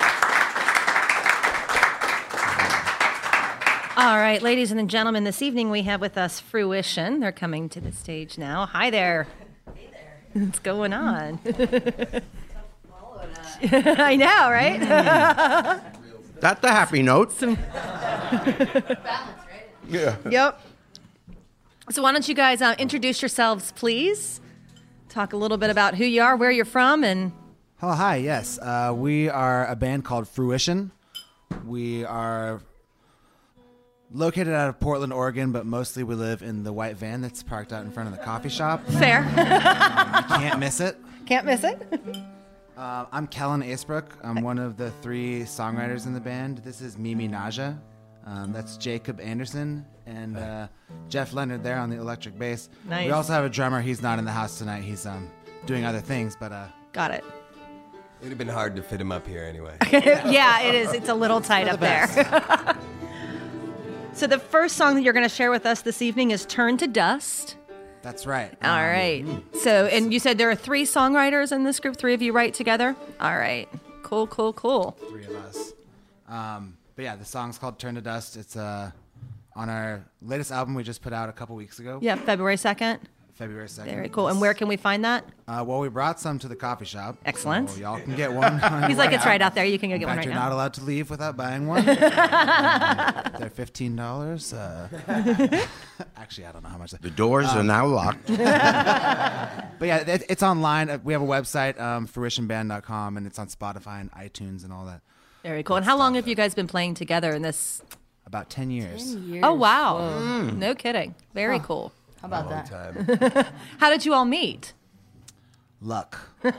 [3.97, 7.21] All right, ladies and gentlemen, this evening we have with us Fruition.
[7.21, 8.67] They're coming to the stage now.
[8.67, 9.29] Hi there.
[9.73, 10.19] Hey there.
[10.33, 11.39] What's going on?
[13.73, 14.81] I know, right?
[16.41, 17.35] That's the happy note.
[19.89, 20.17] yeah.
[20.29, 20.61] Yep.
[21.91, 24.41] So why don't you guys uh, introduce yourselves, please?
[25.09, 27.33] Talk a little bit about who you are, where you're from, and
[27.85, 28.17] Oh, hi.
[28.17, 28.59] Yes.
[28.61, 30.93] Uh, we are a band called Fruition.
[31.67, 32.61] We are
[34.13, 37.73] located out of Portland, Oregon, but mostly we live in the white van that's parked
[37.73, 38.87] out in front of the coffee shop.
[38.87, 39.25] fair.
[39.25, 40.97] You can't miss it.
[41.27, 41.81] Can't miss it.
[42.77, 44.05] Uh, I'm Kellen Asebroek.
[44.25, 46.59] I'm one of the three songwriters in the band.
[46.59, 47.79] This is Mimi Naja.
[48.25, 50.69] Um, that's Jay Cobb Anderson and uh,
[51.09, 52.71] Jeff Leonard there on the electric bass.
[52.89, 53.07] Nice.
[53.07, 53.83] We also have a drummer.
[53.83, 54.85] He's not in the house tonight.
[54.85, 55.31] He's um,
[55.67, 57.25] doing other things, but uh, Got it.
[58.21, 59.77] It would have been hard to fit him up here anyway.
[59.91, 60.93] yeah, it is.
[60.93, 62.07] It's a little tight up there.
[64.13, 66.77] so the first song that you're going to share with us this evening is "Turn
[66.79, 67.57] to Dust."
[68.03, 68.53] That's right.
[68.63, 69.25] All Um, right.
[69.55, 71.97] So, and you said there are three songwriters in this group.
[71.97, 72.97] Three of you write together.
[73.21, 73.69] All right.
[74.03, 74.27] Cool.
[74.27, 74.53] Cool.
[74.53, 74.97] Cool.
[75.09, 75.73] three of us.
[76.29, 78.91] Um, but yeah, the song's called "Turn to Dust." It's uh,
[79.55, 82.17] on our latest album we just put out a couple weeks ago, Yeah.
[82.17, 83.01] February second.
[83.35, 83.95] February second.
[83.95, 84.29] Very cool.
[84.29, 85.25] And where can we find that?
[85.49, 87.17] Uh, well, we brought some to the coffee shop.
[87.25, 87.71] Excellent.
[87.71, 88.53] So y'all can get one.
[88.89, 89.65] He's like, it's right out there.
[89.65, 90.49] You can go In get one fact, right you're now.
[90.51, 91.85] not allowed to leave without buying one.
[91.87, 94.53] They're fifteen dollars.
[94.53, 94.87] Uh,
[96.17, 96.91] actually, I don't know how much.
[96.93, 98.27] The doors are now locked.
[98.27, 98.37] But
[99.89, 100.91] yeah, it, it's online.
[100.91, 104.85] Uh, We have a website, um, fruitionband.com, and it's on Spotify and iTunes and all
[104.87, 105.01] that.
[105.43, 105.77] Very cool.
[105.77, 107.83] And how long have you guys been playing together in this?
[108.27, 109.17] About ten years.
[109.43, 110.51] Oh wow.
[110.51, 111.15] No kidding.
[111.35, 111.93] Very cool.
[112.23, 113.45] How about Long that?
[113.45, 113.47] time.
[113.79, 114.73] How did you all meet?
[115.81, 116.19] Luck.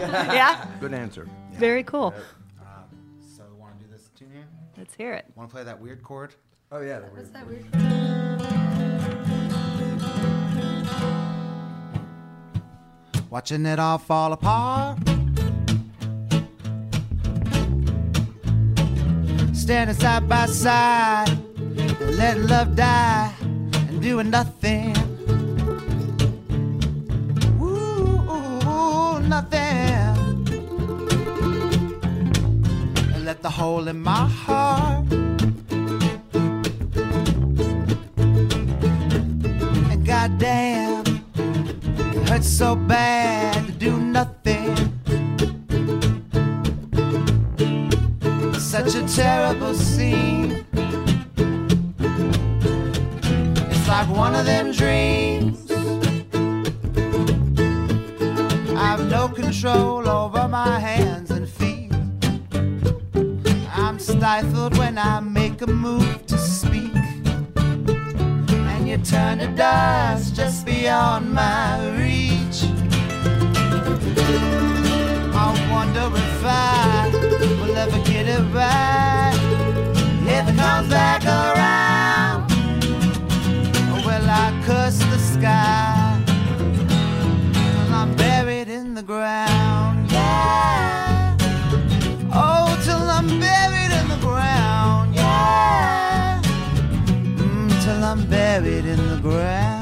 [0.00, 0.64] Yeah.
[0.80, 1.28] Good answer.
[1.52, 2.12] Very cool.
[2.60, 2.64] Uh,
[3.36, 4.46] so, want to do this tune here?
[4.76, 5.24] Let's hear it.
[5.34, 6.34] Want to play that weird chord?
[6.70, 7.32] Oh yeah, the weird.
[7.32, 8.68] that weird?
[13.30, 14.98] Watching it all fall apart.
[19.54, 21.28] Standing side by side,
[22.00, 23.57] letting love die and
[24.08, 24.96] doing nothing.
[27.60, 30.06] Ooh, nothing.
[33.12, 35.04] And let the hole in my heart.
[39.92, 41.04] And goddamn.
[42.16, 44.74] It hurts so bad to do nothing.
[48.58, 50.47] Such a terrible scene.
[54.18, 55.70] One of them dreams.
[58.76, 61.92] I've no control over my hands and feet.
[63.72, 66.96] I'm stifled when I make a move to speak
[68.70, 71.68] and you turn to dust just beyond my
[72.00, 72.58] reach.
[75.42, 77.08] I wonder if I
[77.60, 79.38] will ever get it right.
[80.26, 81.57] If it comes back around,
[85.40, 86.20] sky?
[87.52, 91.36] Till I'm buried in the ground, yeah.
[92.32, 96.40] Oh, till I'm buried in the ground, yeah.
[97.42, 99.77] Mm, till I'm buried in the ground.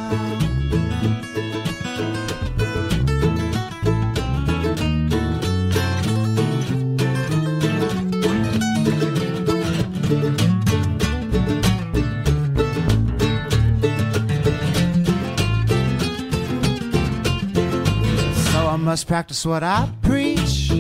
[18.97, 20.70] Must practice what I preach.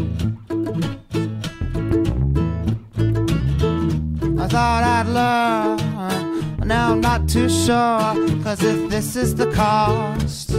[4.42, 8.14] I thought I'd learn, now I'm not too sure.
[8.42, 10.50] Cause if this is the cost,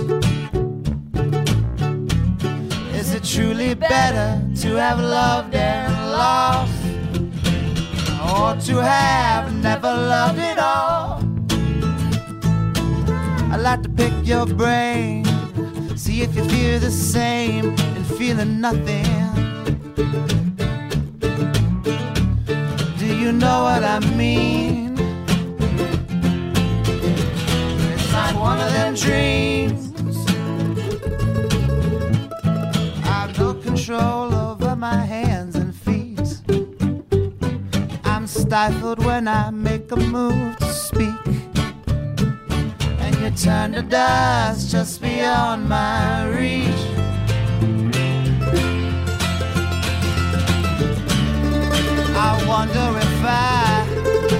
[3.00, 4.30] Is it truly better
[4.62, 6.84] to have loved and lost?
[8.36, 11.24] or to have never loved at all.
[13.52, 15.26] I'd like to pick your brain,
[15.98, 19.04] see if you feel the same and feeling nothing.
[22.98, 24.96] Do you know what I mean?
[27.94, 29.92] It's like one of them dreams.
[33.04, 36.42] I've no control over my hands and feet.
[38.04, 41.26] I'm stifled when I make a move to speak.
[43.00, 46.84] And you turn to dust just beyond my reach.
[52.26, 53.88] I wonder if I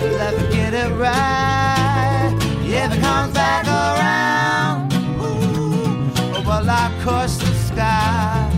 [0.02, 2.32] will ever get it right.
[2.62, 8.52] If it comes back around, ooh, well, I cross the sky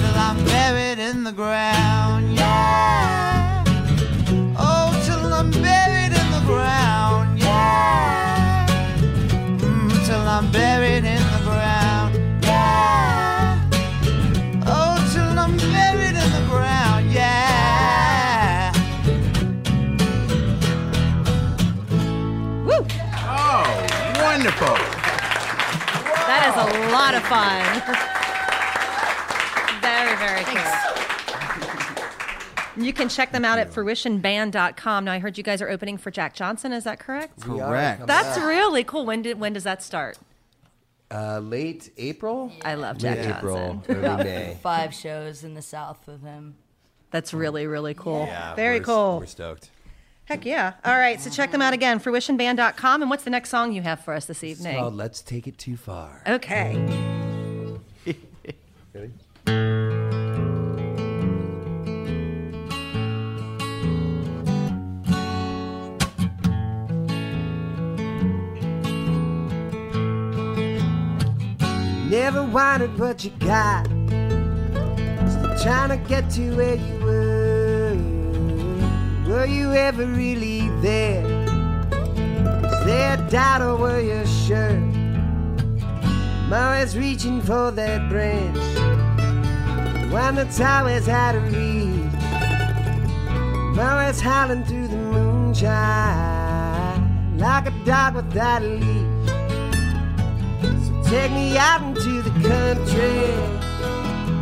[0.00, 2.01] till I'm buried in the ground.
[10.52, 12.14] Buried in the ground.
[12.44, 13.70] Yeah.
[14.66, 17.10] Oh, till I'm buried in the ground.
[17.10, 18.72] Yeah.
[22.66, 22.86] Woo!
[23.24, 23.64] Oh,
[24.20, 24.76] wonderful.
[26.28, 27.64] That is a lot of fun.
[29.82, 30.72] very, very cool.
[32.84, 35.04] You can check them out at fruitionband.com.
[35.04, 36.72] Now, I heard you guys are opening for Jack Johnson.
[36.72, 37.40] Is that correct?
[37.42, 38.06] Correct.
[38.06, 39.04] That's really cool.
[39.04, 40.18] When did when does that start?
[41.12, 42.50] Uh, late April?
[42.64, 43.56] I love Jack Late April,
[43.86, 43.96] Johnson.
[44.04, 44.58] early May.
[44.62, 46.56] Five shows in the South with him.
[47.10, 48.24] That's really, really cool.
[48.26, 49.18] Yeah, Very we're, cool.
[49.20, 49.70] We're stoked.
[50.24, 50.74] Heck yeah.
[50.84, 53.02] All right, so check them out again, fruitionband.com.
[53.02, 54.78] And what's the next song you have for us this It's evening?
[54.78, 56.22] called Let's Take It Too Far.
[56.26, 56.78] Okay.
[72.12, 73.86] Never wanted what you got.
[73.86, 77.96] Still trying to get to where you were.
[79.26, 81.22] Were you ever really there?
[82.62, 84.76] Was there a doubt or were you sure?
[86.42, 88.58] I'm always reaching for that branch.
[90.34, 92.12] The tower's out of reach.
[93.72, 95.68] I'm always howling through the moonshine.
[97.38, 99.11] Like a dog without a leash.
[101.12, 103.34] Take me out into the country.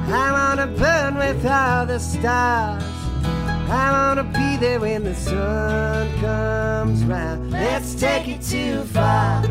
[0.06, 2.84] I wanna burn with all the stars.
[3.68, 7.50] I wanna be there when the sun comes round.
[7.50, 9.42] Let's take it too far.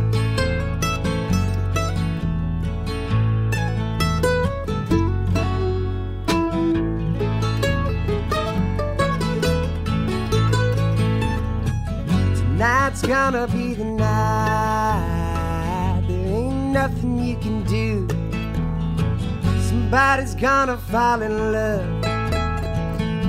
[12.37, 14.48] Tonight's gonna be the night.
[16.83, 18.07] Nothing you can do.
[19.67, 22.05] Somebody's gonna fall in love.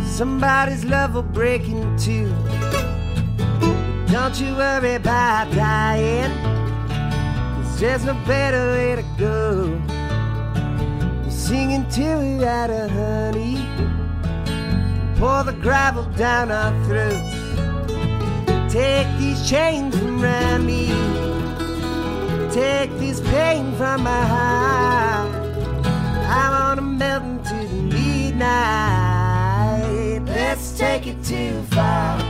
[0.06, 2.28] Somebody's love will break in two.
[4.12, 6.32] Don't you worry about dying.
[7.64, 9.82] Cause there's no better way to go.
[11.24, 13.56] We're singing till we're out of honey.
[15.18, 17.34] Pour the gravel down our throats.
[18.72, 21.29] Take these chains from around me.
[22.52, 25.30] Take this pain from my heart.
[26.26, 28.50] I wanna melt into the midnight.
[30.26, 32.29] Let's take it too far.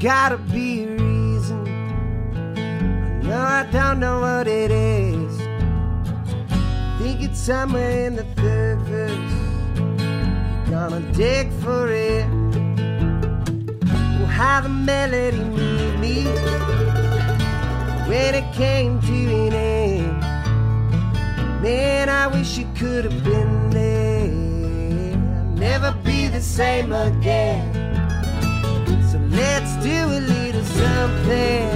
[0.00, 1.66] Gotta be a reason.
[2.56, 5.36] I know I don't know what it is.
[6.98, 10.70] Think it's somewhere in the third verse.
[10.70, 12.26] Gonna dig for it.
[14.20, 16.24] Oh, how the melody moved me
[18.08, 20.20] when it came to an end.
[21.62, 24.28] Man, I wish you could have been there.
[25.56, 27.65] Never be the same again.
[29.86, 31.70] Do a little something.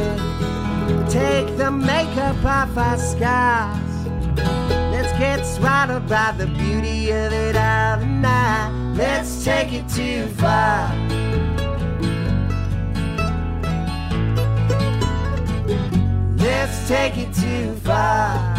[1.08, 4.06] Take the makeup off our scars.
[4.90, 8.72] Let's get swallowed by the beauty of it all tonight.
[8.96, 10.92] Let's take it too far.
[16.36, 18.56] Let's take it too far.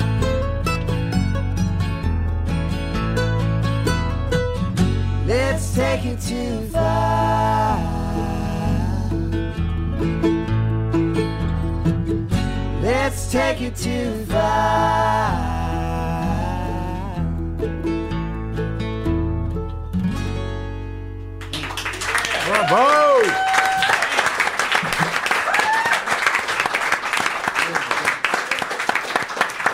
[5.28, 7.11] Let's take it too far.
[13.32, 15.32] Take it too far.
[22.46, 23.22] Bravo!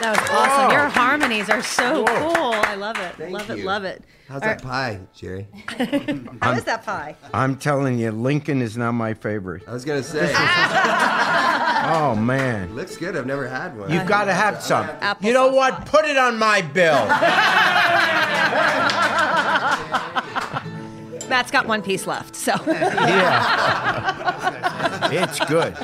[0.02, 0.72] That was awesome.
[0.72, 2.06] Your harmonies are so Whoa.
[2.06, 2.54] cool.
[2.54, 3.16] I love it.
[3.16, 3.66] Thank love it.
[3.66, 4.04] Love it.
[4.28, 5.48] How's All that pie, Jerry?
[6.44, 7.16] How is that pie?
[7.34, 9.64] I'm telling you, Lincoln is not my favorite.
[9.68, 10.20] I was gonna say,
[11.86, 12.76] Oh man.
[12.76, 13.16] looks good.
[13.16, 13.92] I've never had one.
[13.92, 14.86] You've got to have some.
[14.88, 15.86] Applesauce You know what?
[15.86, 17.08] Put it on my bill.
[21.30, 23.90] Matt's got one piece left, so yeah.
[25.12, 25.78] it's good.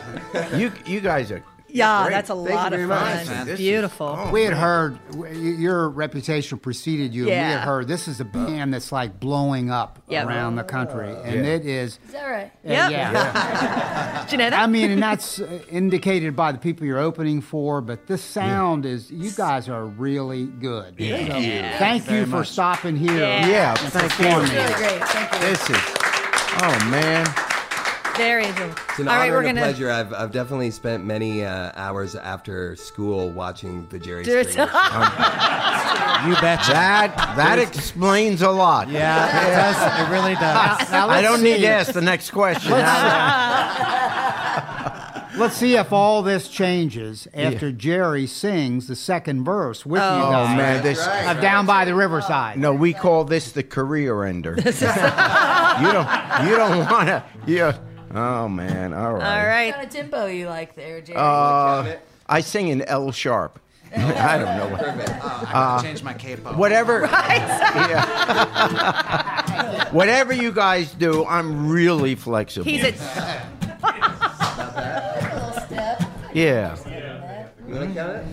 [0.58, 1.44] You you guys are.
[1.74, 2.14] Yeah, Great.
[2.14, 3.16] that's a Thank you lot of very fun.
[3.18, 3.46] much, man.
[3.46, 4.16] This is- Beautiful.
[4.20, 4.32] oh.
[4.32, 7.24] We had heard w- your reputation preceded you.
[7.24, 7.50] and We Yeah.
[7.60, 10.28] had heard this is a band that's like blowing up Yep.
[10.28, 11.52] around the country, and Yeah.
[11.52, 12.00] it is.
[12.08, 12.52] Is that right?
[12.64, 12.92] Yep.
[12.92, 14.22] yeah.
[14.24, 14.60] Did you know that?
[14.60, 17.82] I mean, and that's uh, indicated by the people you're opening for.
[17.82, 20.98] But this sound is, you guys are really good.
[20.98, 21.62] Thank you.
[21.80, 23.18] Thank you for stopping here.
[23.18, 23.48] Yeah.
[23.48, 23.74] Yeah.
[23.76, 24.26] Thank you.
[24.28, 25.04] Really great.
[25.08, 25.40] Thank you.
[25.50, 25.78] This is.
[26.62, 27.26] Oh man.
[28.18, 28.72] Very good.
[28.90, 29.62] It's an All right, honor we're and a gonna.
[29.62, 29.90] pleasure.
[29.90, 36.28] I've, I've definitely spent many uh, hours after school watching the Jerry There's- Springer show.
[36.28, 36.72] You betcha.
[36.74, 38.88] That that explains a lot.
[38.90, 40.08] Yeah, it does.
[40.08, 40.92] It really does.
[40.92, 42.72] Now, I let's don't need see- to ask the next question.
[45.40, 50.30] Let's see if all this changes after Jerry sings the second verse with you oh
[50.32, 50.56] guys.
[50.58, 51.00] man, this.
[51.06, 52.58] Of down by the riverside.
[52.60, 54.52] No, we call this the career ender.
[54.58, 54.78] you don't.
[56.46, 57.24] You don't want to.
[57.48, 57.74] You.
[58.14, 58.94] Oh man.
[58.94, 59.40] All right.
[59.40, 59.66] All right.
[59.68, 61.18] What kind of tempo you like there, Jerry?
[61.18, 61.96] Uh,
[62.28, 63.60] I sing in L sharp.
[63.96, 64.84] I don't know what.
[65.56, 66.54] I changed my capo.
[66.56, 67.02] Whatever.
[67.12, 67.38] Right.
[67.90, 69.90] Yeah.
[69.92, 72.66] Whatever you guys do, I'm really flexible.
[72.66, 72.96] He's at.
[75.32, 76.02] little step.
[76.34, 76.76] yeah.
[77.68, 78.26] You wanna count it?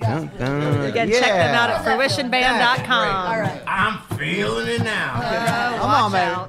[0.00, 0.86] Dun, dun.
[0.86, 1.96] You can check them out at Yeah.
[1.96, 3.26] fruitionband.com.
[3.26, 3.60] All right.
[3.66, 5.14] I'm feeling it now.
[5.16, 6.48] Oh, Come on, watch